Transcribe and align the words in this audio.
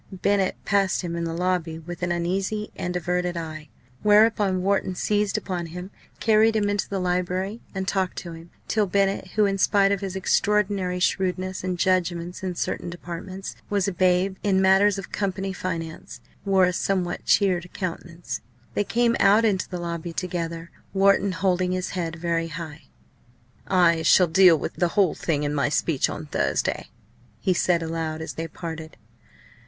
Bennett 0.11 0.55
passed 0.65 1.03
him 1.03 1.15
in 1.15 1.25
the 1.25 1.33
lobby 1.35 1.77
with 1.77 2.01
an 2.01 2.11
uneasy 2.11 2.71
and 2.75 2.95
averted 2.95 3.37
eye. 3.37 3.69
Whereupon 4.01 4.63
Wharton 4.63 4.95
seized 4.95 5.37
upon 5.37 5.67
him, 5.67 5.91
carried 6.19 6.55
him 6.55 6.71
into 6.71 6.89
the 6.89 6.97
Library, 6.97 7.61
and 7.75 7.87
talked 7.87 8.17
to 8.17 8.31
him, 8.31 8.49
till 8.67 8.87
Bennett, 8.87 9.27
who, 9.35 9.45
in 9.45 9.59
spite 9.59 9.91
of 9.91 10.01
his 10.01 10.15
extraordinary 10.15 10.99
shrewdness 10.99 11.63
and 11.63 11.77
judgment 11.77 12.41
in 12.43 12.55
certain 12.55 12.89
departments, 12.89 13.55
was 13.69 13.87
a 13.87 13.91
babe 13.91 14.37
in 14.41 14.59
matters 14.59 14.97
of 14.97 15.11
company 15.11 15.53
finance, 15.53 16.19
wore 16.45 16.65
a 16.65 16.73
somewhat 16.73 17.23
cheered 17.23 17.71
countenance. 17.71 18.41
They 18.73 18.83
came 18.83 19.15
out 19.19 19.45
into 19.45 19.69
the 19.69 19.77
lobby 19.77 20.13
together, 20.13 20.71
Wharton 20.95 21.31
holding 21.33 21.73
his 21.73 21.91
head 21.91 22.15
very 22.15 22.47
high. 22.47 22.85
"I 23.67 24.01
shall 24.01 24.25
deal 24.25 24.57
with 24.57 24.73
the 24.77 24.87
whole 24.97 25.13
thing 25.13 25.43
in 25.43 25.53
my 25.53 25.69
speech 25.69 26.09
on 26.09 26.25
Thursday!" 26.25 26.89
he 27.39 27.53
said 27.53 27.83
aloud, 27.83 28.19
as 28.23 28.33
they 28.33 28.47
parted. 28.47 28.97